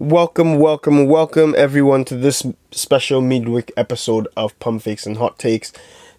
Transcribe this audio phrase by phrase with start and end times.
[0.00, 5.74] Welcome, welcome, welcome everyone to this special midweek episode of Pump Fakes and Hot Takes.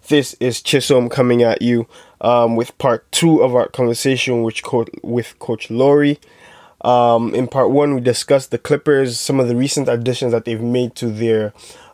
[0.06, 1.88] This is Chisom coming at you
[2.20, 6.20] um, with part two of our conversation Co- with Coach Lawrie.
[6.82, 10.62] Um, in part one, we discussed the Clippers, some of the recent additions that they've
[10.62, 11.52] made to their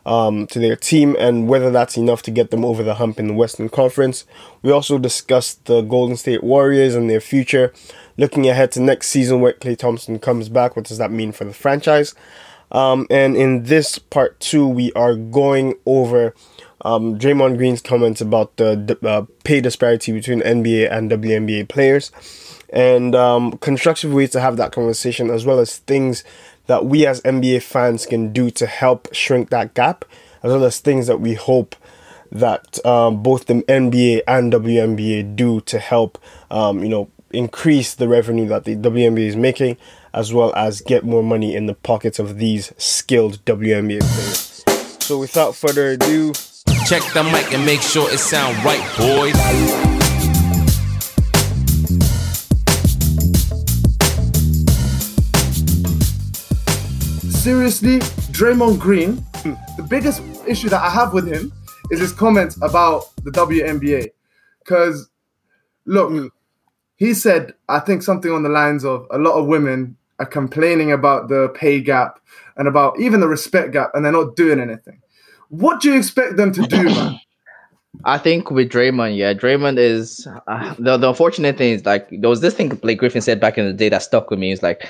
[0.09, 3.27] um, to their team, and whether that's enough to get them over the hump in
[3.27, 4.25] the Western Conference.
[4.63, 7.71] We also discussed the Golden State Warriors and their future,
[8.17, 11.45] looking ahead to next season where Klay Thompson comes back, what does that mean for
[11.45, 12.15] the franchise?
[12.71, 16.33] Um, and in this part two, we are going over
[16.81, 22.11] um, Draymond Green's comments about the uh, pay disparity between NBA and WNBA players,
[22.71, 26.23] and um, constructive ways to have that conversation, as well as things
[26.69, 30.05] that we as NBA fans can do to help shrink that gap,
[30.43, 31.75] as well as things that we hope
[32.31, 36.19] that um, both the NBA and WNBA do to help,
[36.51, 39.77] um, you know, increase the revenue that the WNBA is making,
[40.13, 44.63] as well as get more money in the pockets of these skilled WNBA players.
[45.03, 46.33] So without further ado,
[46.85, 49.88] check the mic and make sure it sound right, boys.
[57.39, 57.99] Seriously,
[58.33, 59.15] Draymond Green,
[59.77, 61.53] the biggest issue that I have with him
[61.89, 64.09] is his comments about the WNBA.
[64.59, 65.09] Because,
[65.85, 66.33] look,
[66.97, 70.91] he said, I think something on the lines of a lot of women are complaining
[70.91, 72.19] about the pay gap
[72.57, 75.01] and about even the respect gap, and they're not doing anything.
[75.47, 77.21] What do you expect them to do, man?
[78.03, 82.29] I think with Draymond, yeah, Draymond is uh, the the unfortunate thing is like there
[82.29, 84.51] was this thing Blake Griffin said back in the day that stuck with me.
[84.51, 84.87] Is like,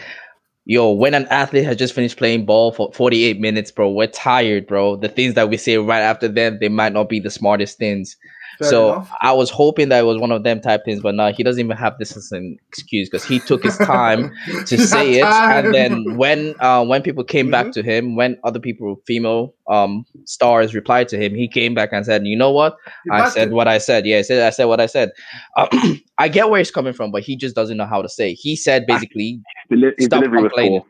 [0.69, 4.67] yo, when an athlete has just finished playing ball for 48 minutes, bro, we're tired,
[4.67, 4.97] bro.
[4.97, 8.15] The things that we say right after them, they might not be the smartest things.
[8.57, 9.11] Fair so enough.
[9.21, 11.63] I was hoping that it was one of them type things, but no, he doesn't
[11.63, 14.31] even have this as an excuse because he took his time
[14.65, 15.25] to say it.
[15.25, 17.51] And then when uh, when people came mm-hmm.
[17.51, 21.89] back to him, when other people, female um, stars, replied to him, he came back
[21.91, 22.75] and said, "You know what?
[23.11, 24.05] I said what I said.
[24.05, 25.11] Yeah, I said I said what I said.
[25.55, 25.67] Uh,
[26.17, 28.33] I get where he's coming from, but he just doesn't know how to say.
[28.33, 30.85] He said basically, his delivery was poor.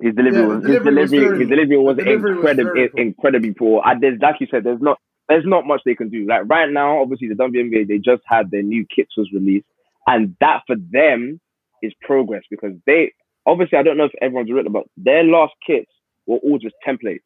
[0.00, 3.52] His delivery, yeah, was, his delivery, was, very, his delivery was, delivery incredibly, was incredibly
[3.54, 3.82] poor.
[3.84, 6.26] I, there's, like you said, there's not there's not much they can do.
[6.26, 9.66] Like right now, obviously the WNBA they just had their new kits was released,
[10.06, 11.40] and that for them
[11.82, 13.12] is progress because they
[13.46, 15.90] obviously I don't know if everyone's written about their last kits
[16.26, 17.22] were all just templates.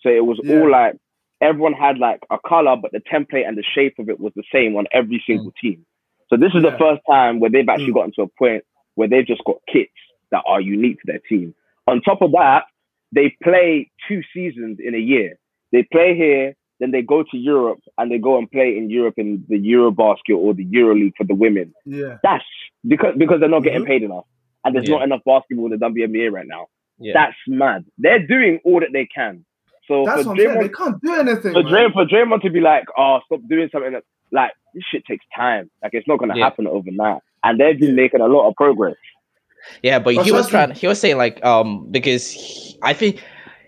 [0.00, 0.60] So it was yeah.
[0.60, 0.96] all like
[1.40, 4.44] everyone had like a color, but the template and the shape of it was the
[4.52, 5.56] same on every single mm.
[5.60, 5.86] team.
[6.30, 6.70] So this is yeah.
[6.70, 7.94] the first time where they've actually mm.
[7.94, 8.64] gotten to a point
[8.94, 9.92] where they've just got kits
[10.30, 11.54] that are unique to their team.
[11.86, 12.64] On top of that,
[13.12, 15.38] they play two seasons in a year.
[15.72, 19.14] They play here, then they go to Europe and they go and play in Europe
[19.16, 21.72] in the Eurobasket or the EuroLeague for the women.
[21.86, 22.18] Yeah.
[22.22, 22.44] That's
[22.86, 23.86] because because they're not getting mm-hmm.
[23.86, 24.24] paid enough.
[24.64, 24.96] And there's yeah.
[24.96, 26.66] not enough basketball in the WNBA right now.
[26.98, 27.12] Yeah.
[27.14, 27.84] That's mad.
[27.98, 29.44] They're doing all that they can.
[29.86, 31.52] So That's for Draymond, they can't do anything.
[31.52, 35.04] For Draymond, for Draymond to be like, oh, stop doing something that, like this shit
[35.06, 35.70] takes time.
[35.82, 36.44] Like it's not gonna yeah.
[36.44, 37.20] happen overnight.
[37.44, 38.96] And they've been making a lot of progress.
[39.82, 40.72] Yeah, but he was trying.
[40.72, 43.22] He was saying like, um, because he, I think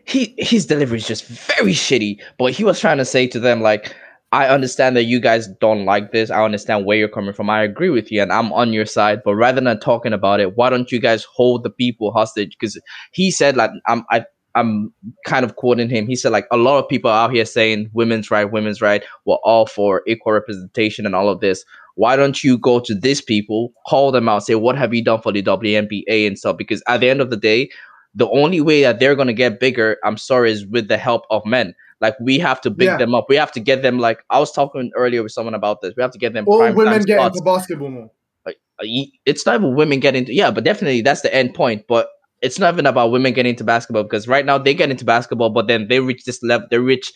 [0.06, 2.20] he his delivery is just very shitty.
[2.38, 3.94] But he was trying to say to them like,
[4.32, 6.30] I understand that you guys don't like this.
[6.30, 7.50] I understand where you're coming from.
[7.50, 9.22] I agree with you, and I'm on your side.
[9.24, 12.56] But rather than talking about it, why don't you guys hold the people hostage?
[12.58, 12.80] Because
[13.12, 14.24] he said like I'm I.
[14.56, 14.92] I'm
[15.26, 16.06] kind of quoting him.
[16.06, 19.02] He said, like, a lot of people out here saying women's right, women's right.
[19.24, 21.64] We're all for equal representation and all of this.
[21.96, 25.20] Why don't you go to these people, call them out, say, what have you done
[25.22, 26.56] for the WNBA and stuff?
[26.56, 27.68] Because at the end of the day,
[28.14, 31.26] the only way that they're going to get bigger, I'm sorry, is with the help
[31.30, 31.74] of men.
[32.00, 32.96] Like we have to big yeah.
[32.96, 33.26] them up.
[33.28, 33.98] We have to get them.
[33.98, 35.94] Like I was talking earlier with someone about this.
[35.96, 36.44] We have to get them.
[36.46, 37.38] All women get spots.
[37.38, 38.10] into basketball more.
[38.44, 38.86] Like, uh,
[39.24, 41.86] it's not even women getting into yeah, but definitely that's the end point.
[41.88, 42.08] But
[42.42, 45.50] it's not even about women getting into basketball because right now they get into basketball,
[45.50, 46.66] but then they reach this level.
[46.70, 47.12] They reach.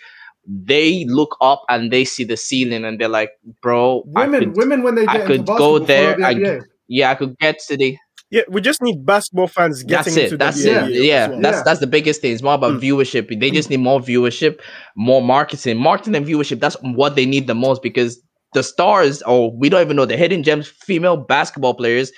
[0.46, 4.82] They look up and they see the ceiling and they're like, "Bro, women, could, women
[4.82, 6.16] when they get I could go there.
[6.16, 7.98] The I, yeah, I could get to the
[8.30, 10.24] yeah, we just need basketball fans getting that's it.
[10.24, 11.04] into that's the it.
[11.04, 11.40] Yeah, well.
[11.40, 11.62] that's yeah.
[11.62, 12.32] that's the biggest thing.
[12.32, 12.80] It's more about mm.
[12.80, 13.40] viewership.
[13.40, 14.60] They just need more viewership,
[14.96, 16.60] more marketing, marketing and viewership.
[16.60, 18.20] That's what they need the most because
[18.52, 22.12] the stars, or we don't even know the hidden gems, female basketball players,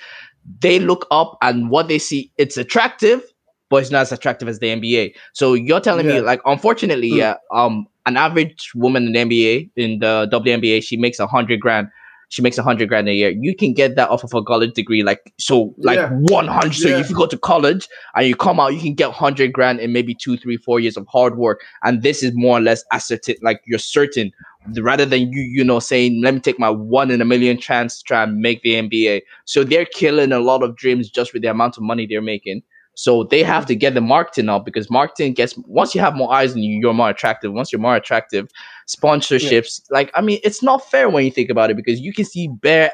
[0.59, 3.21] they look up and what they see, it's attractive,
[3.69, 5.13] but it's not as attractive as the NBA.
[5.33, 6.15] So you're telling yeah.
[6.15, 7.17] me, like, unfortunately, mm.
[7.17, 11.59] yeah, um, an average woman in the NBA in the WNBA, she makes a hundred
[11.59, 11.87] grand
[12.31, 13.29] she makes a hundred grand a year.
[13.29, 16.09] You can get that off of a college degree, like so, like yeah.
[16.29, 16.73] hundred.
[16.73, 16.99] So yeah.
[16.99, 19.91] if you go to college and you come out, you can get hundred grand in
[19.91, 21.61] maybe two, three, four years of hard work.
[21.83, 24.31] And this is more or less ascertain, like you're certain,
[24.77, 27.97] rather than you, you know, saying, "Let me take my one in a million chance
[27.97, 31.41] to try and make the NBA." So they're killing a lot of dreams just with
[31.41, 32.63] the amount of money they're making.
[33.01, 36.31] So they have to get the marketing up because marketing gets once you have more
[36.31, 37.51] eyes on you, you're more attractive.
[37.51, 38.47] Once you're more attractive,
[38.87, 39.97] sponsorships yeah.
[39.97, 42.47] like I mean, it's not fair when you think about it because you can see
[42.47, 42.91] bare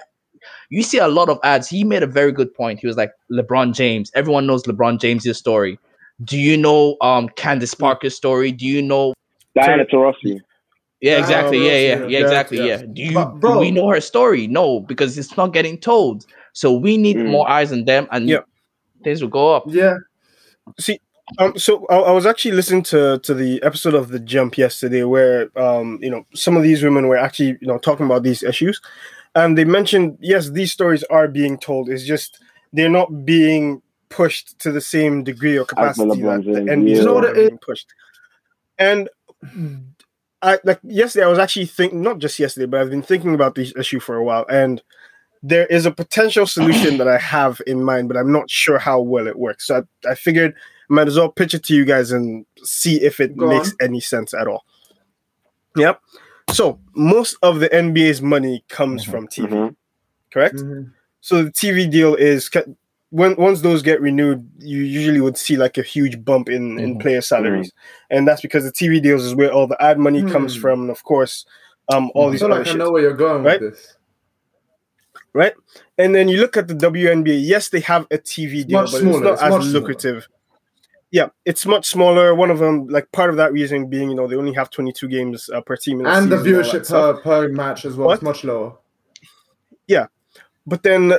[0.70, 1.68] you see a lot of ads.
[1.68, 2.80] He made a very good point.
[2.80, 4.10] He was like LeBron James.
[4.16, 5.78] Everyone knows LeBron James' story.
[6.24, 8.54] Do you know um Candace Parker's story?
[8.54, 9.14] Do you know
[9.56, 10.40] Diana Taurasi?
[11.02, 11.66] Yeah, exactly.
[11.66, 12.66] Yeah, yeah, yeah, exactly.
[12.66, 12.78] Yeah.
[12.78, 14.48] Do you but, do we know her story?
[14.48, 16.26] No, because it's not getting told.
[16.54, 17.30] So we need mm.
[17.30, 18.40] more eyes on them, and yeah.
[19.04, 19.64] Things will go up.
[19.68, 19.98] Yeah.
[20.80, 21.00] See,
[21.40, 25.04] um, so I, I, was actually listening to to the episode of the Jump yesterday,
[25.04, 28.44] where um, you know, some of these women were actually you know talking about these
[28.44, 28.82] issues,
[29.36, 31.90] and they mentioned yes, these stories are being told.
[31.90, 32.40] It's just
[32.72, 37.30] they're not being pushed to the same degree or capacity that the NBA yeah.
[37.30, 37.88] are being pushed.
[38.78, 39.10] And
[40.42, 43.56] I like yesterday I was actually thinking not just yesterday, but I've been thinking about
[43.56, 44.82] this issue for a while, and
[45.44, 49.00] there is a potential solution that I have in mind, but I'm not sure how
[49.02, 49.68] well it works.
[49.68, 50.54] So I, I figured
[50.90, 53.72] I might as well pitch it to you guys and see if it Go makes
[53.72, 53.78] on.
[53.82, 54.66] any sense at all.
[55.76, 56.02] Yep.
[56.52, 59.12] So most of the NBA's money comes mm-hmm.
[59.12, 59.74] from TV, mm-hmm.
[60.32, 60.56] correct?
[60.56, 60.90] Mm-hmm.
[61.22, 62.50] So the TV deal is
[63.10, 66.80] when once those get renewed, you usually would see like a huge bump in mm-hmm.
[66.80, 68.18] in player salaries, mm-hmm.
[68.18, 70.32] and that's because the TV deals is where all the ad money mm-hmm.
[70.32, 71.46] comes from, and of course,
[71.90, 72.42] um, all these.
[72.42, 73.62] I feel like I know where you're going right?
[73.62, 73.97] with this.
[75.38, 75.54] Right,
[76.00, 77.40] and then you look at the WNBA.
[77.44, 79.34] Yes, they have a TV deal, but smaller.
[79.34, 80.24] it's not it's as lucrative.
[80.24, 80.40] Smaller.
[81.12, 82.34] Yeah, it's much smaller.
[82.34, 85.08] One of them, like part of that reason being, you know, they only have 22
[85.08, 88.08] games uh, per team, and the viewership per, per match as well.
[88.08, 88.16] What?
[88.16, 88.78] It's much lower.
[89.88, 90.08] Yeah,
[90.66, 91.14] but then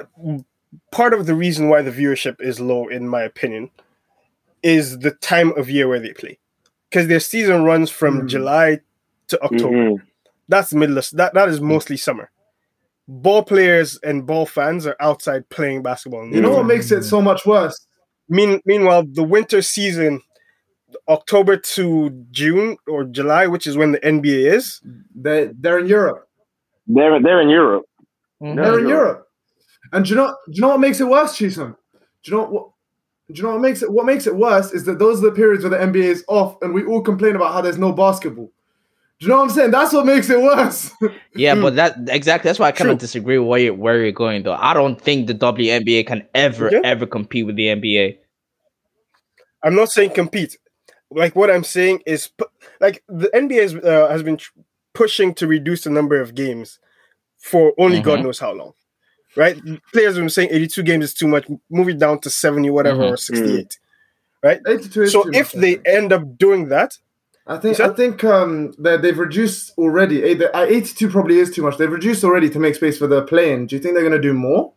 [0.91, 3.71] part of the reason why the viewership is low, in my opinion,
[4.65, 6.41] is the time of year where they play,
[6.91, 8.29] because their season runs from mm.
[8.29, 8.81] July
[9.29, 9.77] to October.
[9.77, 10.05] Mm-hmm.
[10.49, 12.33] That's middle of, that that is mostly summer.
[13.11, 16.29] Ball players and ball fans are outside playing basketball.
[16.29, 17.87] You know what makes it so much worse?
[18.29, 20.21] Mean, meanwhile, the winter season,
[21.09, 24.83] October to June or July, which is when the NBA is,
[25.15, 26.29] they they're in Europe.
[26.87, 27.87] They're they're in Europe.
[28.43, 28.61] Mm-hmm.
[28.61, 29.27] They're in Europe.
[29.93, 30.37] And do you know?
[30.47, 31.77] Do you know what makes it worse, Chisom?
[32.23, 32.71] Do you know what?
[33.29, 33.91] Do you know what makes it?
[33.91, 36.57] What makes it worse is that those are the periods where the NBA is off,
[36.63, 38.53] and we all complain about how there's no basketball.
[39.21, 39.71] Do you know what I'm saying?
[39.73, 40.93] That's what makes it worse.
[41.35, 44.13] yeah, but that exactly that's why I kind of disagree with where you're, where you're
[44.13, 44.55] going though.
[44.55, 46.81] I don't think the WNBA can ever yeah.
[46.85, 48.19] ever compete with the NBA.
[49.65, 50.57] I'm not saying compete.
[51.11, 52.31] Like what I'm saying is,
[52.81, 54.39] like the NBA has, uh, has been
[54.95, 56.79] pushing to reduce the number of games
[57.39, 58.05] for only mm-hmm.
[58.05, 58.75] God knows how long
[59.39, 59.57] right?
[59.93, 63.03] Players have been saying 82 games is too much, move it down to 70, whatever,
[63.03, 63.15] mm-hmm.
[63.15, 63.79] or 68,
[64.43, 64.61] right?
[64.67, 66.99] 82 so if much, they end up doing that,
[67.49, 70.23] I think I think um, that they've reduced already.
[70.23, 71.79] 82 probably is too much.
[71.79, 73.67] They've reduced already to make space for the plane.
[73.67, 74.75] Do you think they're going to do more?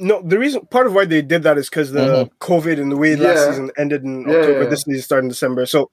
[0.00, 2.44] No, the reason part of why they did that is because the mm-hmm.
[2.44, 3.28] COVID and the way yeah.
[3.28, 4.68] last season ended in yeah, October, yeah.
[4.68, 5.64] this season started in December.
[5.64, 5.92] So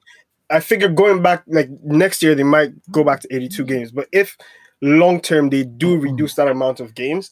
[0.50, 3.92] I figure going back like next year they might go back to 82 games.
[3.92, 4.36] But if
[4.82, 6.10] long term they do mm-hmm.
[6.10, 7.32] reduce that amount of games,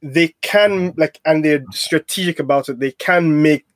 [0.00, 2.80] they can like and they're strategic about it.
[2.80, 3.66] They can make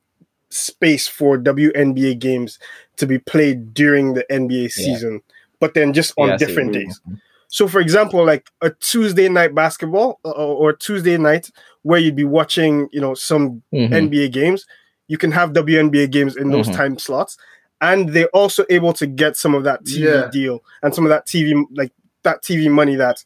[0.55, 2.59] space for WNBA games
[2.97, 5.33] to be played during the NBA season, yeah.
[5.59, 7.01] but then just on yeah, different days.
[7.47, 11.51] So, for example, like a Tuesday night basketball uh, or Tuesday night
[11.83, 13.93] where you'd be watching, you know, some mm-hmm.
[13.93, 14.65] NBA games,
[15.07, 16.77] you can have WNBA games in those mm-hmm.
[16.77, 17.37] time slots,
[17.81, 20.29] and they're also able to get some of that TV yeah.
[20.31, 21.91] deal and some of that TV like
[22.23, 23.23] that TV money that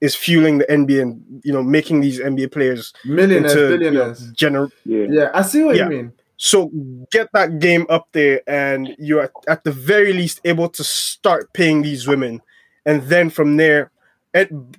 [0.00, 4.32] is fueling the NBA and you know making these NBA players millionaires, into, billionaires.
[4.40, 5.06] You know, gener- yeah.
[5.10, 5.84] yeah, I see what yeah.
[5.84, 6.12] you mean.
[6.36, 6.70] So
[7.10, 11.82] get that game up there, and you're at the very least able to start paying
[11.82, 12.42] these women,
[12.84, 13.90] and then from there,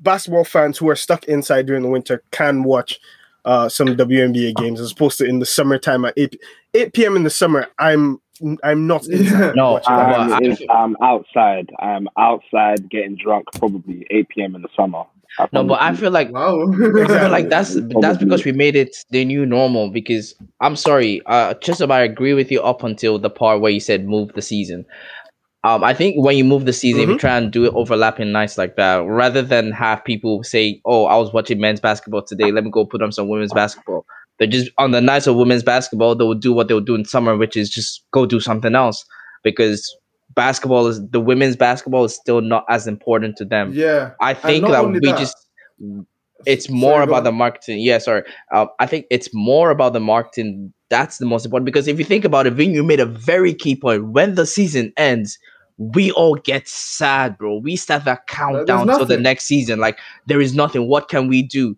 [0.01, 2.99] basketball fans who are stuck inside during the winter can watch
[3.45, 6.39] uh, some WNBA games as opposed to in the summertime at 8,
[6.73, 7.15] 8 p.m.
[7.15, 7.67] in the summer.
[7.79, 8.21] I'm
[8.63, 9.07] I'm not.
[9.55, 10.33] no, I'm,
[10.69, 11.71] I'm, outside.
[11.79, 14.55] I'm outside getting drunk, probably 8 p.m.
[14.55, 15.05] in the summer.
[15.51, 16.71] No, but I feel like wow.
[16.71, 19.89] I feel like that's that's because we made it the new normal.
[19.89, 23.71] Because I'm sorry, uh, just about I agree with you up until the part where
[23.71, 24.85] you said move the season.
[25.63, 27.11] Um, I think when you move the season, mm-hmm.
[27.11, 30.81] if you try and do it overlapping nights like that, rather than have people say,
[30.85, 32.51] "Oh, I was watching men's basketball today.
[32.51, 34.05] Let me go put on some women's basketball."
[34.37, 36.95] They're just on the nights of women's basketball, they will do what they will do
[36.95, 39.03] in summer, which is just go do something else
[39.43, 39.95] because
[40.37, 43.71] basketball is the women's basketball is still not as important to them.
[43.73, 45.35] Yeah, I think that we that, just
[46.45, 47.79] it's more sorry, about the marketing.
[47.79, 48.23] Yeah, sorry.
[48.53, 50.71] Uh, I think it's more about the marketing.
[50.89, 53.53] That's the most important because if you think about it, Vin, you made a very
[53.53, 54.11] key point.
[54.11, 55.37] When the season ends,
[55.77, 57.57] we all get sad, bro.
[57.57, 59.79] We start that countdown to the next season.
[59.79, 60.87] Like there is nothing.
[60.87, 61.75] What can we do?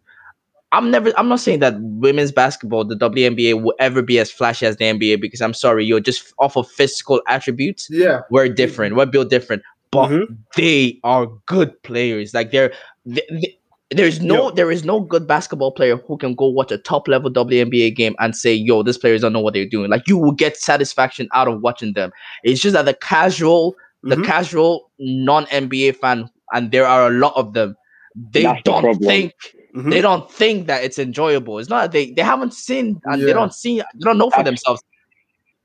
[0.72, 1.12] I'm never.
[1.18, 4.86] I'm not saying that women's basketball, the WNBA, will ever be as flashy as the
[4.86, 7.88] NBA because I'm sorry, you're just off of physical attributes.
[7.90, 8.96] Yeah, we're different.
[8.96, 10.34] We're built different, but mm-hmm.
[10.56, 12.34] they are good players.
[12.34, 12.72] Like they're.
[13.06, 13.56] They, they,
[13.92, 14.52] there's no, yo.
[14.52, 18.16] there is no good basketball player who can go watch a top level WNBA game
[18.20, 21.28] and say, "Yo, this players don't know what they're doing." Like you will get satisfaction
[21.34, 22.12] out of watching them.
[22.44, 23.74] It's just that the casual,
[24.06, 24.10] mm-hmm.
[24.10, 27.76] the casual non NBA fan, and there are a lot of them.
[28.16, 29.34] They That's don't the think
[29.76, 29.90] Mm-hmm.
[29.90, 31.60] They don't think that it's enjoyable.
[31.60, 33.28] It's not they they haven't seen and yeah.
[33.28, 34.84] they don't see they don't know for Actually, themselves.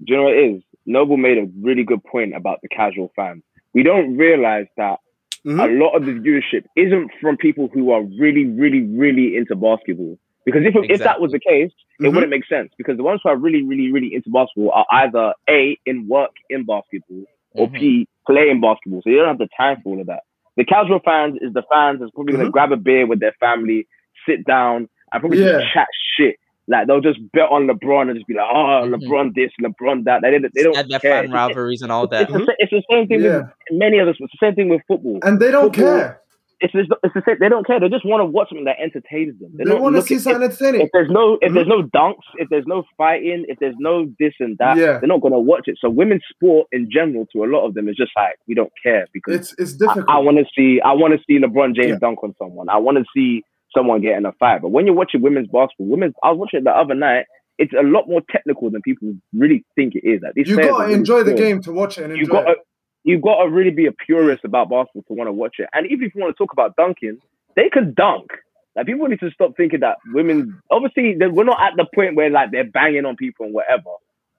[0.04, 0.62] Do you know what it is?
[0.86, 3.42] Noble made a really good point about the casual fan.
[3.72, 4.98] We don't realize that
[5.46, 5.58] mm-hmm.
[5.60, 10.18] a lot of the viewership isn't from people who are really, really, really into basketball.
[10.44, 10.94] Because if, exactly.
[10.94, 12.14] if that was the case, it mm-hmm.
[12.14, 12.70] wouldn't make sense.
[12.76, 16.32] Because the ones who are really, really, really into basketball are either A, in work
[16.50, 17.76] in basketball, or mm-hmm.
[17.76, 19.00] P, playing basketball.
[19.02, 20.24] So you don't have the time for all of that.
[20.56, 22.52] The casual fans is the fans that's probably going to mm-hmm.
[22.52, 23.88] grab a beer with their family,
[24.28, 25.58] sit down, and probably yeah.
[25.58, 26.36] just chat shit.
[26.66, 28.94] Like they'll just bet on LeBron and just be like, "Oh, mm-hmm.
[28.94, 31.22] LeBron this, LeBron that." They, they, they don't their care.
[31.22, 32.22] fan rivalries and all that.
[32.22, 33.36] It's, the, it's the same thing yeah.
[33.38, 34.16] with many of us.
[34.18, 35.18] It's the same thing with football.
[35.22, 36.20] And they don't football, care.
[36.64, 37.36] It's, it's, it's the same.
[37.40, 37.78] They don't care.
[37.78, 39.52] They just want to watch something that entertains them.
[39.52, 40.80] They're they want to see something entertaining.
[40.80, 41.54] If there's no, if mm-hmm.
[41.56, 44.96] there's no dunks, if there's no fighting, if there's no this and that, yeah.
[44.96, 45.76] they're not gonna watch it.
[45.78, 48.72] So women's sport in general, to a lot of them, is just like we don't
[48.82, 50.06] care because it's it's difficult.
[50.08, 50.80] I, I want to see.
[50.80, 51.98] I want to see LeBron James yeah.
[52.00, 52.70] dunk on someone.
[52.70, 53.42] I want to see
[53.76, 54.62] someone getting a fight.
[54.62, 57.26] But when you're watching women's basketball, women's I was watching it the other night.
[57.58, 60.22] It's a lot more technical than people really think it is.
[60.22, 62.04] Like you gotta enjoy the game to watch it.
[62.04, 62.56] and enjoy you
[63.04, 65.68] gotta you gotta really be a purist about basketball to want to watch it.
[65.72, 67.18] And even if you want to talk about dunking,
[67.56, 68.30] they can dunk.
[68.76, 70.60] Like people need to stop thinking that women.
[70.70, 73.90] Obviously, we're not at the point where like they're banging on people and whatever.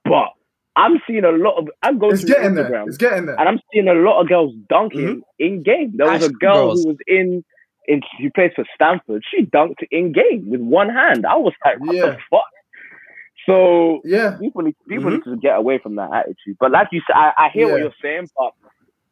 [0.04, 0.28] But
[0.76, 1.68] I'm seeing a lot of.
[1.82, 2.88] I'm going it's to getting Instagram, there.
[2.88, 5.20] It's getting there, and I'm seeing a lot of girls dunking mm-hmm.
[5.38, 5.94] in game.
[5.96, 6.82] There was a girl girls.
[6.82, 7.44] who was in
[7.88, 9.22] in she plays for Stanford.
[9.30, 11.24] She dunked in game with one hand.
[11.24, 12.06] I was like, what yeah.
[12.06, 12.44] the fuck?
[13.46, 15.30] So yeah, people need people mm-hmm.
[15.30, 16.56] need to get away from that attitude.
[16.58, 17.72] But like you said, I, I hear yeah.
[17.72, 18.52] what you're saying, but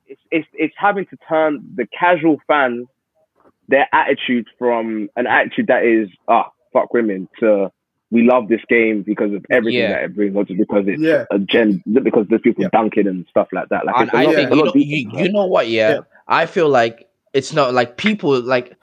[0.07, 2.87] it's, it's it's having to turn the casual fans
[3.69, 7.71] their attitude from an attitude that is ah fuck women to
[8.11, 9.89] we love this game because of everything yeah.
[9.89, 11.25] that it brings, not just because it's yeah.
[11.33, 12.69] a gen, because there's people yeah.
[12.73, 13.85] dunking and stuff like that.
[13.85, 15.69] Like, I, I think you know, you, you know what?
[15.69, 18.77] Yeah, I feel like it's not like people like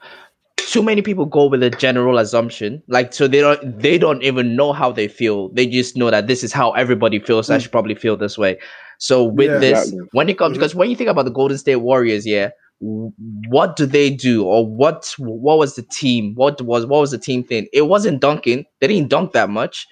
[0.70, 4.56] too many people go with a general assumption like so they don't they don't even
[4.56, 7.54] know how they feel they just know that this is how everybody feels mm.
[7.54, 8.58] i should probably feel this way
[8.98, 10.08] so with yeah, this exactly.
[10.12, 10.60] when it comes mm-hmm.
[10.60, 12.50] because when you think about the golden state warriors yeah
[13.48, 17.18] what do they do or what what was the team what was what was the
[17.18, 19.86] team thing it wasn't dunking they didn't dunk that much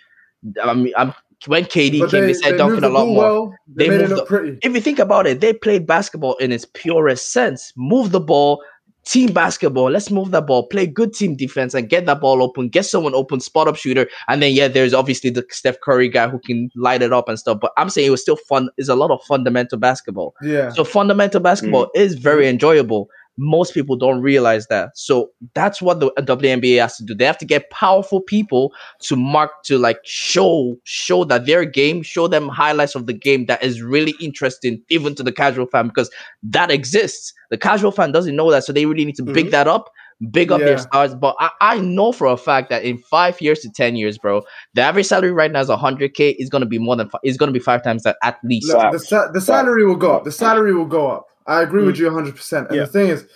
[0.63, 1.15] i mean i'm
[1.47, 3.17] when KD but came, they, they said dunking a lot more.
[3.17, 3.55] Well.
[3.67, 4.59] They, they moved the, pretty.
[4.63, 7.73] If you think about it, they played basketball in its purest sense.
[7.77, 8.63] Move the ball,
[9.05, 9.91] team basketball.
[9.91, 12.69] Let's move the ball, play good team defense, and get that ball open.
[12.69, 16.29] Get someone open, spot up shooter, and then yeah, there's obviously the Steph Curry guy
[16.29, 17.59] who can light it up and stuff.
[17.61, 18.69] But I'm saying it was still fun.
[18.77, 20.35] Is a lot of fundamental basketball.
[20.43, 20.71] Yeah.
[20.71, 21.91] So fundamental basketball mm.
[21.95, 23.09] is very enjoyable
[23.41, 24.97] most people don't realize that.
[24.97, 27.15] So that's what the WNBA has to do.
[27.15, 32.03] They have to get powerful people to mark to like show show that their game,
[32.03, 35.89] show them highlights of the game that is really interesting even to the casual fan
[35.89, 36.11] because
[36.43, 37.33] that exists.
[37.49, 39.33] The casual fan doesn't know that, so they really need to mm-hmm.
[39.33, 39.91] big that up.
[40.31, 40.67] Big up yeah.
[40.67, 43.97] their stars, but I, I know for a fact that in five years to ten
[43.97, 44.43] years, bro,
[44.75, 46.33] the average salary right now is hundred k.
[46.33, 48.69] Is gonna be more than is gonna be five times that at least.
[48.69, 50.25] Look, the, sa- the salary will go up.
[50.25, 51.30] The salary will go up.
[51.51, 51.87] I agree mm.
[51.87, 52.69] with you 100%.
[52.69, 52.83] And yeah.
[52.83, 53.27] the thing is,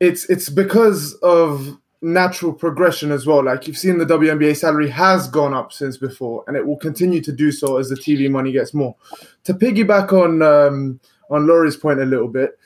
[0.00, 3.44] it's it's because of natural progression as well.
[3.44, 7.20] Like you've seen the WNBA salary has gone up since before, and it will continue
[7.22, 8.96] to do so as the TV money gets more.
[9.44, 11.00] To piggyback on um,
[11.30, 12.58] on Laurie's point a little bit,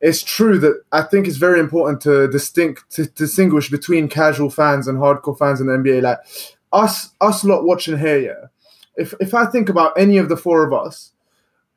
[0.00, 4.88] it's true that I think it's very important to distinct to distinguish between casual fans
[4.88, 6.02] and hardcore fans in the NBA.
[6.02, 6.18] Like
[6.72, 8.46] us us lot watching here, yeah.
[8.96, 11.12] If if I think about any of the four of us,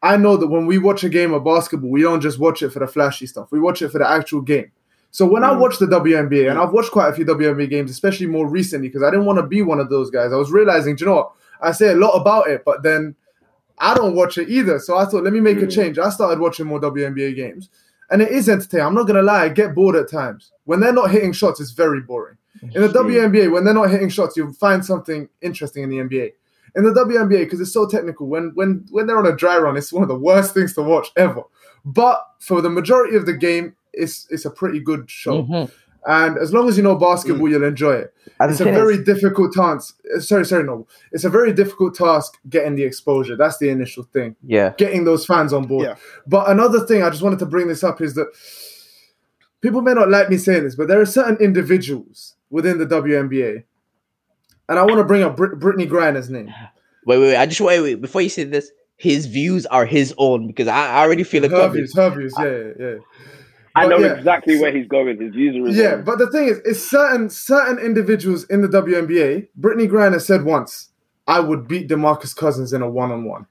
[0.01, 2.69] I know that when we watch a game of basketball, we don't just watch it
[2.69, 3.51] for the flashy stuff.
[3.51, 4.71] We watch it for the actual game.
[5.11, 5.49] So when mm.
[5.49, 8.89] I watch the WNBA, and I've watched quite a few WNBA games, especially more recently,
[8.89, 10.31] because I didn't want to be one of those guys.
[10.31, 11.31] I was realizing, you know what?
[11.61, 13.15] I say a lot about it, but then
[13.79, 14.79] I don't watch it either.
[14.79, 15.63] So I thought, let me make mm.
[15.63, 15.97] a change.
[15.97, 17.69] I started watching more WNBA games,
[18.11, 18.85] and it is entertaining.
[18.85, 20.51] I'm not gonna lie, I get bored at times.
[20.65, 22.37] When they're not hitting shots, it's very boring.
[22.61, 26.33] In the WNBA, when they're not hitting shots, you'll find something interesting in the NBA
[26.77, 28.27] in the WNBA because it's so technical.
[28.27, 30.83] When when when they're on a dry run, it's one of the worst things to
[30.83, 31.43] watch ever.
[31.83, 35.43] But for the majority of the game, it's it's a pretty good show.
[35.43, 35.73] Mm-hmm.
[36.05, 37.51] And as long as you know basketball, mm.
[37.51, 38.13] you'll enjoy it.
[38.39, 39.99] And it's a very difficult task.
[40.15, 40.87] Uh, sorry, sorry, no.
[41.11, 43.35] It's a very difficult task getting the exposure.
[43.35, 44.37] That's the initial thing.
[44.45, 44.73] Yeah.
[44.77, 45.85] Getting those fans on board.
[45.85, 45.95] Yeah.
[46.25, 48.27] But another thing I just wanted to bring this up is that
[49.59, 53.63] people may not like me saying this, but there are certain individuals within the WNBA,
[54.69, 56.53] and I want to bring up Brit- Brittney Griner's name.
[57.05, 57.37] Wait, wait, wait!
[57.37, 58.71] I just wait, wait before you say this.
[58.97, 61.51] His views are his own because I, I already feel it.
[61.51, 62.71] Her views, her views, yeah, yeah.
[62.79, 62.95] yeah.
[63.75, 64.15] I know yeah.
[64.15, 65.21] exactly where he's going.
[65.21, 69.49] His views are yeah, but the thing is, it's certain certain individuals in the WNBA.
[69.59, 70.89] Brittney Griner said once,
[71.27, 73.45] "I would beat Demarcus Cousins in a one-on-one."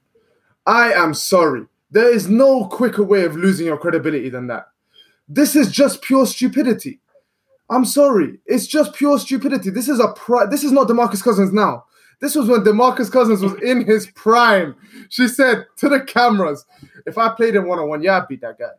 [0.65, 1.65] I am sorry.
[1.89, 4.67] There is no quicker way of losing your credibility than that.
[5.29, 6.99] This is just pure stupidity.
[7.69, 8.39] I'm sorry.
[8.45, 9.69] It's just pure stupidity.
[9.69, 11.85] This is a pri- this is not Demarcus Cousins now.
[12.19, 14.75] This was when Demarcus Cousins was in his prime.
[15.09, 16.65] She said to the cameras,
[17.05, 18.71] if I played him one on one, yeah, I'd beat that guy.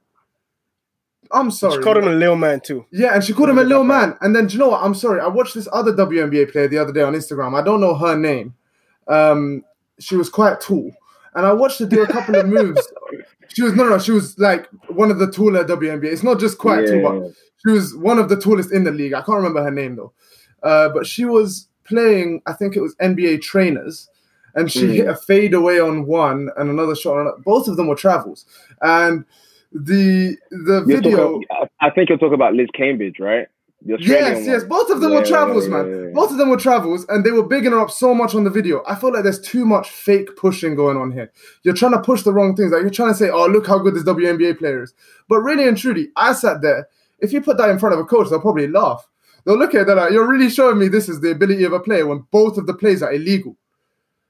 [1.30, 1.74] I'm sorry.
[1.74, 2.86] She called him a little man too.
[2.90, 4.16] Yeah, and she called him a little man.
[4.22, 4.82] And then, do you know what?
[4.82, 5.20] I'm sorry.
[5.20, 7.58] I watched this other WNBA player the other day on Instagram.
[7.58, 8.54] I don't know her name.
[9.06, 9.64] Um,
[10.00, 10.90] she was quite tall,
[11.34, 12.80] and I watched her do a couple of moves.
[13.48, 13.98] She was no, no.
[13.98, 16.04] She was like one of the taller WNBA.
[16.04, 17.00] It's not just quite yeah.
[17.00, 17.32] tall, but
[17.64, 19.14] she was one of the tallest in the league.
[19.14, 20.12] I can't remember her name though.
[20.62, 22.42] Uh, but she was playing.
[22.46, 24.08] I think it was NBA trainers
[24.54, 24.94] and she mm.
[24.94, 28.44] hit a fade away on one and another shot on both of them were travels
[28.82, 29.24] and
[29.72, 31.16] the the you're video.
[31.16, 31.44] Talking,
[31.80, 33.46] I think you're talking about Liz Cambage, right?
[33.84, 34.64] Yes, yes.
[34.64, 36.04] Both of them yeah, were travels, yeah, man.
[36.04, 38.44] Yeah, Both of them were travels, and they were bigging her up so much on
[38.44, 38.82] the video.
[38.86, 41.32] I feel like there's too much fake pushing going on here.
[41.62, 42.72] You're trying to push the wrong things.
[42.72, 44.94] Like you're trying to say, "Oh, look how good this WNBA player is,"
[45.28, 46.88] but really and truly, I sat there.
[47.20, 49.06] If you put that in front of a coach, they'll probably laugh.
[49.44, 51.80] They'll look at that like, "You're really showing me this is the ability of a
[51.80, 53.56] player when both of the plays are illegal."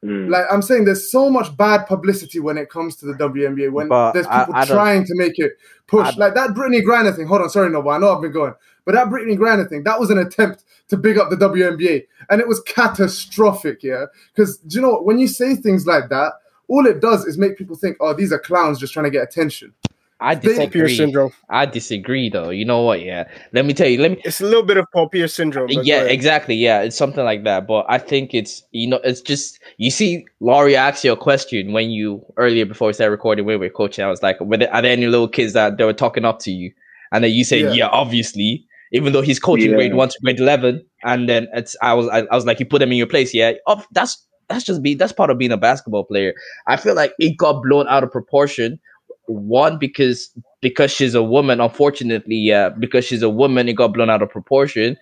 [0.04, 0.30] Mm.
[0.30, 3.72] Like I'm saying, there's so much bad publicity when it comes to the WNBA.
[3.72, 5.52] When but there's people I, I trying to make it
[5.88, 7.26] push, like that Brittney Griner thing.
[7.26, 8.54] Hold on, sorry, no, but I know I've been going.
[8.84, 12.40] But that Brittney Griner thing, that was an attempt to big up the WNBA, and
[12.40, 13.82] it was catastrophic.
[13.82, 16.34] Yeah, because do you know when you say things like that,
[16.68, 19.24] all it does is make people think, oh, these are clowns just trying to get
[19.24, 19.74] attention.
[20.20, 20.96] I disagree.
[20.96, 21.32] syndrome.
[21.48, 22.50] I disagree, though.
[22.50, 23.02] You know what?
[23.02, 24.00] Yeah, let me tell you.
[24.00, 24.22] Let me.
[24.24, 25.68] It's a little bit of Paul Pierce syndrome.
[25.70, 26.56] Yeah, exactly.
[26.56, 27.68] Yeah, it's something like that.
[27.68, 31.72] But I think it's you know it's just you see Laurie asked you a question
[31.72, 34.04] when you earlier before we started recording when we were coaching.
[34.04, 36.40] I was like, were there, are there any little kids that they were talking up
[36.40, 36.72] to you?
[37.12, 38.64] And then you say, yeah, yeah obviously.
[38.90, 39.76] Even though he's coaching yeah.
[39.76, 42.64] grade one to grade eleven, and then it's I was I, I was like, you
[42.64, 43.34] put them in your place.
[43.34, 46.32] Yeah, oh, that's that's just be that's part of being a basketball player.
[46.66, 48.80] I feel like it got blown out of proportion
[49.28, 54.10] one because because she's a woman unfortunately yeah because she's a woman it got blown
[54.10, 54.96] out of proportion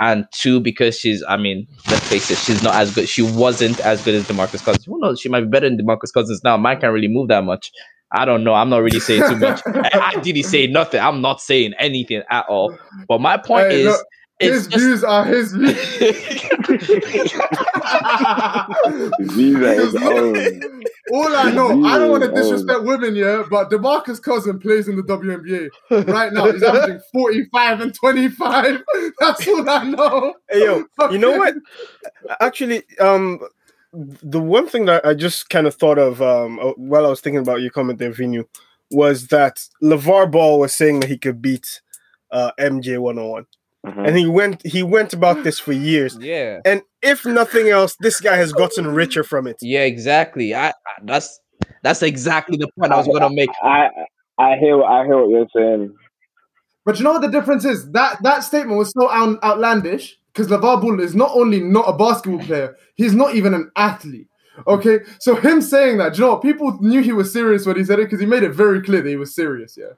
[0.00, 3.78] and two because she's i mean let's face it she's not as good she wasn't
[3.80, 6.56] as good as demarcus cousins who knows she might be better than demarcus cousins now
[6.56, 7.72] mine can't really move that much
[8.10, 8.54] I don't know.
[8.54, 9.60] I'm not really saying too much.
[9.66, 11.00] I, I didn't say nothing.
[11.00, 12.74] I'm not saying anything at all.
[13.06, 14.06] But my point hey, is, look,
[14.38, 14.82] his just...
[14.82, 15.72] views are his views.
[19.32, 20.82] views are his own.
[21.10, 24.96] All I know, I don't want to disrespect women, yeah, but Demarcus Cousin plays in
[24.96, 25.70] the WNBA
[26.06, 26.52] right now.
[26.52, 28.82] He's averaging 45 and 25.
[29.20, 30.34] That's all I know.
[30.50, 31.54] Hey yo, you know what?
[32.40, 33.40] Actually, um,
[33.92, 37.20] the one thing that I just kind of thought of um uh, while I was
[37.20, 38.44] thinking about your comment there, Vinu,
[38.90, 41.80] was that LeVar Ball was saying that he could beat
[42.30, 43.46] uh MJ 101.
[43.86, 44.04] Mm-hmm.
[44.04, 46.18] And he went he went about this for years.
[46.20, 46.60] Yeah.
[46.64, 49.56] And if nothing else, this guy has gotten richer from it.
[49.62, 50.54] Yeah, exactly.
[50.54, 50.72] I, I
[51.04, 51.40] that's
[51.82, 53.50] that's exactly the point I was gonna make.
[53.62, 53.88] I
[54.38, 55.94] I hear I hear what you're saying.
[56.84, 57.90] But you know what the difference is?
[57.92, 61.92] That that statement was so out, outlandish because LeVar Ball is not only not a
[61.92, 64.28] basketball player, he's not even an athlete.
[64.66, 66.42] Okay, so him saying that, you know, what?
[66.42, 69.02] people knew he was serious when he said it because he made it very clear
[69.02, 69.76] that he was serious.
[69.76, 69.92] Yeah,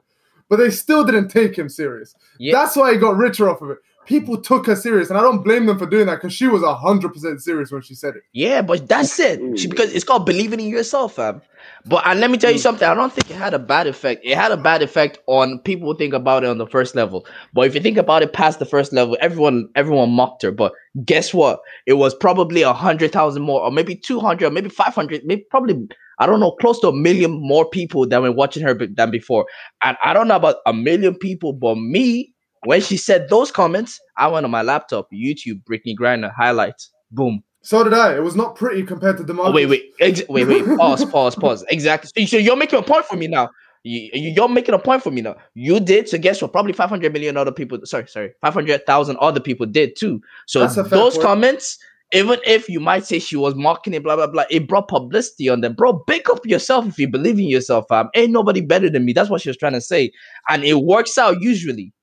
[0.51, 2.13] but they still didn't take him serious.
[2.37, 2.51] Yeah.
[2.51, 3.77] That's why he got richer off of it.
[4.05, 6.61] People took her serious, and I don't blame them for doing that because she was
[6.61, 8.23] hundred percent serious when she said it.
[8.33, 9.39] Yeah, but that's it.
[9.57, 11.41] She, because it's called believing in yourself, fam.
[11.85, 12.61] But and let me tell you mm.
[12.61, 12.85] something.
[12.85, 14.25] I don't think it had a bad effect.
[14.25, 17.25] It had a bad effect on people who think about it on the first level.
[17.53, 20.51] But if you think about it past the first level, everyone everyone mocked her.
[20.51, 20.73] But
[21.05, 21.61] guess what?
[21.85, 25.23] It was probably a hundred thousand more, or maybe two hundred, or maybe five hundred,
[25.23, 25.87] maybe probably
[26.21, 29.47] I don't know, close to a million more people that were watching her than before.
[29.81, 32.31] And I don't know about a million people, but me,
[32.63, 37.43] when she said those comments, I went on my laptop, YouTube, Brittney Griner highlights, boom.
[37.63, 38.15] So did I.
[38.15, 40.63] It was not pretty compared to the Oh, wait, wait, ex- wait, wait.
[40.77, 41.65] Pause, pause, pause.
[41.69, 42.27] Exactly.
[42.27, 43.49] So you're making a point for me now.
[43.83, 45.37] You're making a point for me now.
[45.55, 46.07] You did.
[46.07, 46.51] So guess what?
[46.51, 47.79] Probably 500 million other people.
[47.85, 48.33] Sorry, sorry.
[48.41, 50.21] 500,000 other people did too.
[50.45, 51.25] So those point.
[51.25, 51.79] comments
[52.13, 55.49] even if you might say she was mocking it, blah blah blah, it brought publicity
[55.49, 55.73] on them.
[55.73, 58.09] Bro, pick up yourself if you believe in yourself, fam.
[58.15, 59.13] Ain't nobody better than me.
[59.13, 60.11] That's what she was trying to say.
[60.49, 61.93] And it works out usually.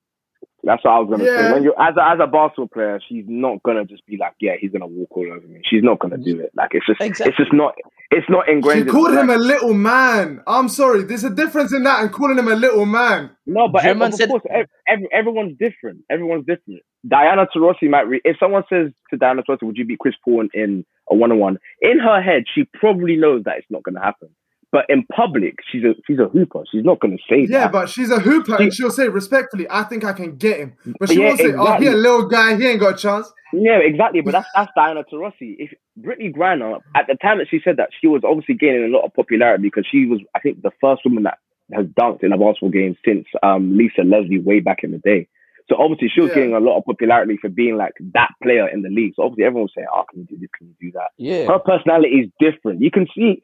[0.64, 1.48] That's what I was gonna yeah.
[1.48, 1.52] say.
[1.52, 4.54] When you as a, as a basketball player, she's not gonna just be like, yeah,
[4.60, 5.60] he's gonna walk all over me.
[5.64, 6.50] She's not gonna do it.
[6.56, 7.30] Like it's just exactly.
[7.30, 7.74] it's just not
[8.10, 8.86] it's not ingrained.
[8.86, 10.42] She called him like, a little man.
[10.46, 11.04] I'm sorry.
[11.04, 13.30] There's a difference in that and calling him a little man.
[13.46, 16.00] No, but everyone, said, of course, every, everyone's different.
[16.10, 16.82] Everyone's different.
[17.06, 18.22] Diana Taurasi might read.
[18.24, 21.58] If someone says to Diana Taurasi, "Would you beat Chris Paul in, in a one-on-one?"
[21.80, 24.28] In her head, she probably knows that it's not gonna happen.
[24.70, 26.62] But in public, she's a she's a hooper.
[26.70, 27.52] She's not going to say yeah, that.
[27.52, 30.58] Yeah, but she's a hooper, she, and she'll say respectfully, "I think I can get
[30.58, 31.66] him." But she yeah, won't say, exactly.
[31.68, 32.56] "Oh, he a little guy.
[32.56, 34.20] He ain't got a chance." Yeah, exactly.
[34.20, 35.56] But that's that's Diana Taurasi.
[35.58, 38.94] If Brittney Griner, at the time that she said that, she was obviously gaining a
[38.94, 41.38] lot of popularity because she was, I think, the first woman that
[41.72, 45.28] has dunked in a basketball game since um, Lisa Leslie way back in the day.
[45.68, 46.36] So obviously she was yeah.
[46.36, 49.12] getting a lot of popularity for being like that player in the league.
[49.16, 50.48] So obviously everyone was saying, "Oh, can you do this?
[50.56, 51.46] Can you do that?" Yeah.
[51.46, 52.80] Her personality is different.
[52.80, 53.42] You can see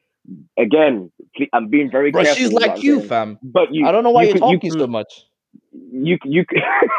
[0.58, 1.10] again,
[1.52, 2.42] I'm being very Bro, careful.
[2.42, 3.08] she's like you, saying.
[3.08, 3.38] fam.
[3.42, 5.26] But you, I don't know why you are talking you so much.
[5.72, 6.44] You you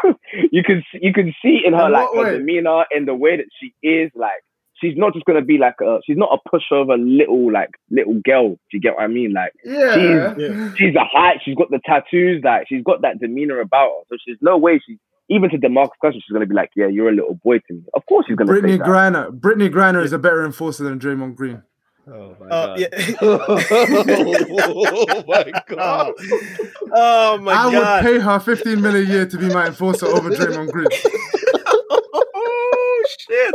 [0.52, 3.46] you can you can see in her in like her demeanor and the way that
[3.60, 4.42] she is like
[4.80, 8.50] she's not just gonna be like a she's not a pushover little like little girl.
[8.50, 9.32] Do you get what I mean?
[9.32, 10.74] Like yeah, she's yeah.
[10.76, 11.38] she's a height.
[11.44, 12.42] She's got the tattoos.
[12.44, 14.02] Like she's got that demeanor about her.
[14.10, 17.08] So she's no way she's even to DeMarcus Cousins, she's gonna be like, yeah, you're
[17.08, 17.82] a little boy to me.
[17.94, 18.52] Of course she's gonna.
[18.52, 19.30] Brittney Griner.
[19.30, 21.62] Brittney Griner is a better enforcer than Draymond Green.
[22.08, 22.80] Oh my uh, god!
[22.80, 22.88] Yeah.
[23.20, 26.12] oh my god!
[26.92, 27.74] Oh my I god!
[27.74, 30.86] I would pay her fifteen million a year to be my enforcer over Draymond Green.
[32.14, 33.54] oh shit!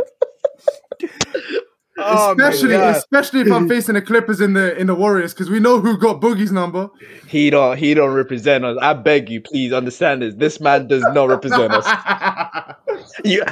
[1.96, 5.58] Oh, especially, especially if I'm facing the Clippers in the in the Warriors, because we
[5.58, 6.90] know who got Boogie's number.
[7.28, 7.78] He don't.
[7.78, 8.76] He don't represent us.
[8.82, 10.34] I beg you, please understand this.
[10.34, 12.76] This man does not represent us.
[13.24, 13.44] you,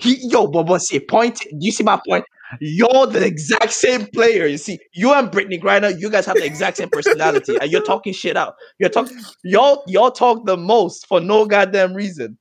[0.00, 1.38] he, yo, but what's the point?
[1.40, 2.24] Do you see my point?
[2.60, 4.46] You're the exact same player.
[4.46, 7.84] You see, you and Brittney Griner, you guys have the exact same personality, and you're
[7.84, 8.54] talking shit out.
[8.78, 12.36] You're talking, y'all, y'all talk the most for no goddamn reason.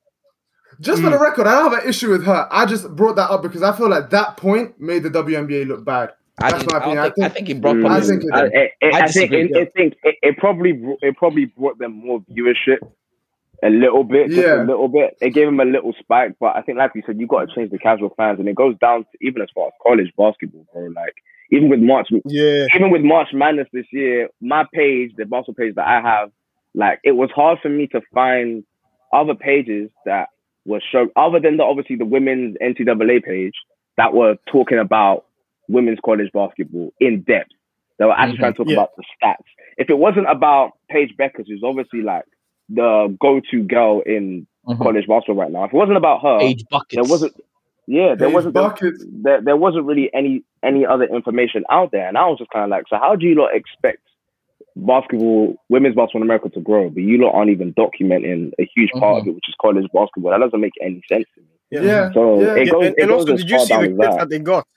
[0.81, 1.05] Just mm.
[1.05, 2.47] for the record, I don't have an issue with her.
[2.51, 5.83] I just brought that up because I feel like that point made the WNBA look
[5.83, 6.13] bad.
[6.39, 6.99] That's my opinion.
[6.99, 7.75] I, think, I think it brought.
[7.75, 7.89] Mm.
[7.89, 11.77] I think it, I, I, I think, it, think it, it, probably it probably brought
[11.79, 12.77] them more viewership
[13.63, 14.63] a little bit, just yeah.
[14.63, 15.17] a little bit.
[15.21, 17.55] It gave him a little spike, but I think, like you said, you got to
[17.55, 20.65] change the casual fans, and it goes down to even as far as college basketball,
[20.73, 20.87] bro.
[20.87, 21.15] Like
[21.51, 25.75] even with March, yeah, even with March Madness this year, my page, the basketball page
[25.75, 26.31] that I have,
[26.73, 28.63] like it was hard for me to find
[29.11, 30.29] other pages that
[30.65, 33.55] were show other than the obviously the women's NCAA page
[33.97, 35.25] that were talking about
[35.67, 37.51] women's college basketball in depth.
[37.97, 38.41] They were actually mm-hmm.
[38.41, 38.73] trying to talk yeah.
[38.73, 39.43] about the stats.
[39.77, 42.23] If it wasn't about Paige Bueckers, who's obviously like
[42.69, 44.81] the go-to girl in mm-hmm.
[44.81, 45.65] college basketball right now.
[45.65, 46.83] If it wasn't about her, Paige Bueckers.
[46.91, 47.33] there wasn't.
[47.87, 49.03] Yeah, there Age wasn't buckets.
[49.07, 52.65] There, there wasn't really any any other information out there, and I was just kind
[52.65, 54.03] of like, so how do you lot expect
[54.75, 58.91] basketball, women's basketball in America to grow, but you lot aren't even documenting a huge
[58.91, 59.21] part mm-hmm.
[59.21, 60.31] of it, which is college basketball?
[60.31, 61.47] That doesn't make any sense to me.
[61.71, 62.11] Yeah.
[62.13, 62.55] So yeah.
[62.55, 62.85] it goes.
[62.85, 64.67] And, it and also, did you see the clips that they got?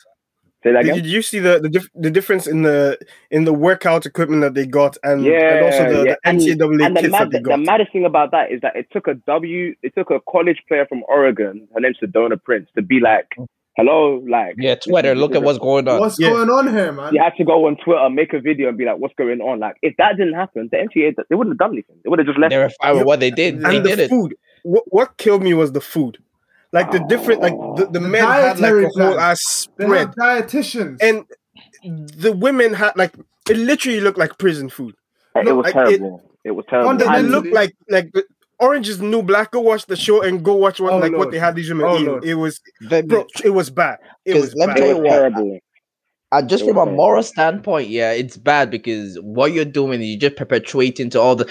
[0.62, 0.94] Say that again.
[0.94, 2.98] Did you see the the, dif- the difference in the
[3.30, 6.14] in the workout equipment that they got, and, yeah, and also the, yeah.
[6.22, 7.56] the NCAA and, kits the mad, that they got?
[7.56, 10.62] The maddest thing about that is that it took a W, it took a college
[10.68, 13.26] player from Oregon, her name's Sedona Prince, to be like,
[13.76, 15.98] "Hello, like yeah, Twitter, look at what's going on.
[15.98, 16.30] What's yeah.
[16.30, 18.84] going on here, man?" You had to go on Twitter, make a video, and be
[18.84, 21.72] like, "What's going on?" Like, if that didn't happen, the NCAA they wouldn't have done
[21.72, 21.96] anything.
[22.04, 22.50] They would have just left.
[22.50, 23.54] They were fine with what they did.
[23.54, 24.32] And they the did food.
[24.32, 24.38] it.
[24.62, 26.18] What, what killed me was the food.
[26.72, 30.08] Like the different, like the, the, the men had like a whole ass spread.
[30.12, 31.26] dietitians, and
[31.82, 33.14] the women had like
[33.50, 34.94] it literally looked like prison food.
[35.36, 36.22] It Look, was like, terrible.
[36.44, 37.00] It, it, was terrible.
[37.00, 38.10] It looked like like
[38.58, 39.50] Orange is New Black.
[39.50, 41.26] Go watch the show and go watch what oh, like Lord.
[41.26, 42.20] what they had these women oh, eating.
[42.22, 43.98] It was bro, it was bad.
[44.24, 44.74] It was let bad.
[44.74, 45.10] me tell you what.
[45.10, 45.58] Terrible.
[46.32, 50.34] Uh, just from a moral standpoint, yeah, it's bad because what you're doing, you're just
[50.34, 51.46] perpetuating to all the,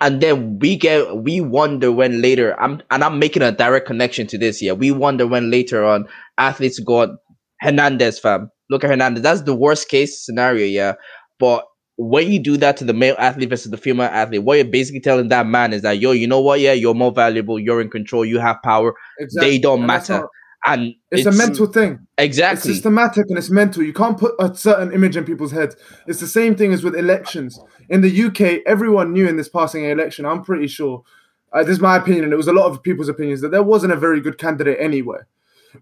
[0.00, 4.28] and then we get, we wonder when later, I'm, and I'm making a direct connection
[4.28, 6.06] to this, yeah, we wonder when later on
[6.38, 7.18] athletes go on,
[7.60, 10.92] Hernandez fam, look at Hernandez, that's the worst case scenario, yeah,
[11.40, 11.64] but
[11.96, 15.00] when you do that to the male athlete versus the female athlete, what you're basically
[15.00, 17.90] telling that man is that, yo, you know what, yeah, you're more valuable, you're in
[17.90, 19.50] control, you have power, exactly.
[19.50, 20.28] they don't and matter
[20.66, 22.06] and it's, it's, a mental thing.
[22.18, 23.82] Exactly, it's systematic and it's mental.
[23.82, 25.76] You can't put a certain image in people's heads.
[26.06, 28.62] It's the same thing as with elections in the UK.
[28.66, 30.26] Everyone knew in this passing election.
[30.26, 31.02] I'm pretty sure.
[31.52, 33.92] Uh, this is my opinion, it was a lot of people's opinions that there wasn't
[33.92, 35.18] a very good candidate anyway.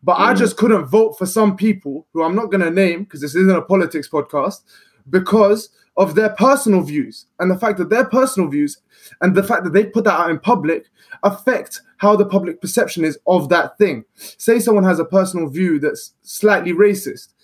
[0.03, 0.21] But mm.
[0.21, 3.35] I just couldn't vote for some people who I'm not going to name because this
[3.35, 4.63] isn't a politics podcast
[5.11, 8.79] because of their personal views and the fact that their personal views
[9.21, 10.87] and the fact that they put that out in public
[11.25, 14.05] affect how the public perception is of that thing.
[14.15, 17.35] Say someone has a personal view that's slightly racist,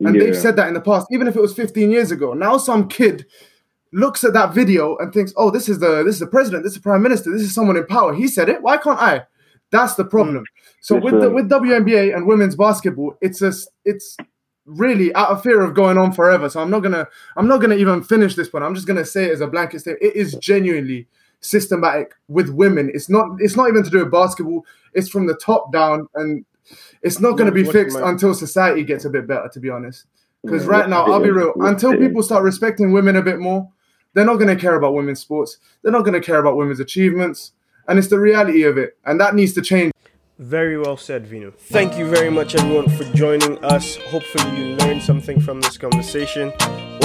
[0.00, 0.22] and yeah.
[0.22, 2.32] they've said that in the past, even if it was 15 years ago.
[2.32, 3.26] Now some kid
[3.92, 6.72] looks at that video and thinks, "Oh, this is the this is the president, this
[6.72, 8.14] is the prime minister, this is someone in power.
[8.14, 8.62] He said it.
[8.62, 9.24] Why can't I?"
[9.72, 10.44] That's the problem.
[10.80, 13.52] So with the, with WNBA and women's basketball, it's a
[13.84, 14.16] it's
[14.66, 16.48] really out of fear of going on forever.
[16.50, 18.62] So I'm not gonna I'm not gonna even finish this one.
[18.62, 20.02] I'm just gonna say it as a blanket statement.
[20.02, 21.06] It is genuinely
[21.40, 22.90] systematic with women.
[22.92, 24.64] It's not it's not even to do with basketball.
[24.92, 26.44] It's from the top down, and
[27.02, 29.48] it's not going to be fixed until society gets a bit better.
[29.48, 30.06] To be honest,
[30.42, 31.52] because yeah, right now, I'll be real.
[31.60, 33.70] Until people start respecting women a bit more,
[34.14, 35.58] they're not going to care about women's sports.
[35.82, 37.52] They're not going to care about women's achievements,
[37.88, 39.92] and it's the reality of it, and that needs to change.
[40.38, 41.50] Very well said, Vino.
[41.50, 43.96] Thank you very much, everyone, for joining us.
[44.10, 46.52] Hopefully, you learned something from this conversation.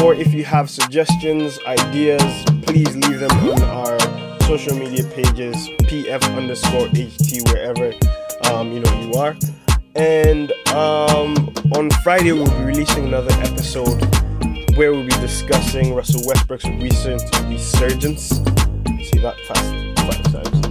[0.04, 3.98] Or if you have suggestions, ideas, please leave them on our
[4.42, 5.56] social media pages,
[5.88, 7.94] pf underscore ht, wherever
[8.52, 9.38] um, you know you are.
[9.96, 14.02] And um, on Friday, we'll be releasing another episode
[14.76, 18.28] where we'll be discussing Russell Westbrook's recent resurgence.
[18.28, 20.58] See that fast five times.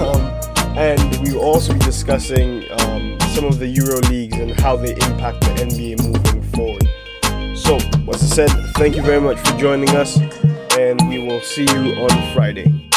[0.00, 0.39] Um,
[0.76, 4.92] and we will also be discussing um, some of the Euro leagues and how they
[4.92, 6.86] impact the NBA moving forward.
[7.56, 7.76] So,
[8.12, 10.18] as I said, thank you very much for joining us,
[10.78, 12.89] and we will see you on Friday.